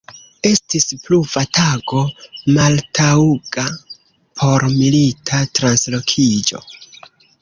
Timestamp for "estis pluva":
0.51-1.41